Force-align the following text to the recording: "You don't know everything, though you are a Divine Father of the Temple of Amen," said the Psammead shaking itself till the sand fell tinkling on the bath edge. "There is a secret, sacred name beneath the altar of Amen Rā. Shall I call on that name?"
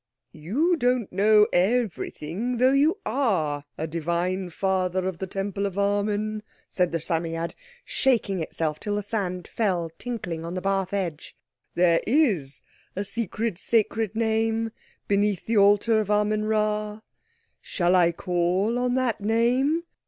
"You 0.33 0.77
don't 0.77 1.13
know 1.13 1.45
everything, 1.53 2.57
though 2.57 2.71
you 2.71 2.97
are 3.05 3.65
a 3.77 3.85
Divine 3.85 4.49
Father 4.49 5.07
of 5.07 5.19
the 5.19 5.27
Temple 5.27 5.67
of 5.67 5.77
Amen," 5.77 6.41
said 6.71 6.91
the 6.91 6.99
Psammead 6.99 7.53
shaking 7.85 8.39
itself 8.39 8.79
till 8.79 8.95
the 8.95 9.03
sand 9.03 9.47
fell 9.47 9.91
tinkling 9.99 10.43
on 10.43 10.55
the 10.55 10.59
bath 10.61 10.91
edge. 10.91 11.35
"There 11.75 12.01
is 12.07 12.63
a 12.95 13.05
secret, 13.05 13.59
sacred 13.59 14.15
name 14.15 14.71
beneath 15.07 15.45
the 15.45 15.57
altar 15.57 15.99
of 15.99 16.09
Amen 16.09 16.45
Rā. 16.45 17.03
Shall 17.61 17.95
I 17.95 18.11
call 18.11 18.79
on 18.79 18.95
that 18.95 19.21
name?" 19.21 19.83